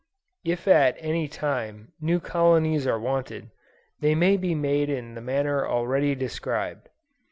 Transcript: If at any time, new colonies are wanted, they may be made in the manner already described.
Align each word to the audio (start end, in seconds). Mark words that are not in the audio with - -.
If 0.43 0.67
at 0.67 0.95
any 0.97 1.27
time, 1.27 1.93
new 2.01 2.19
colonies 2.19 2.87
are 2.87 2.99
wanted, 2.99 3.51
they 3.99 4.15
may 4.15 4.35
be 4.35 4.55
made 4.55 4.89
in 4.89 5.13
the 5.13 5.21
manner 5.21 5.67
already 5.67 6.15
described. 6.15 6.89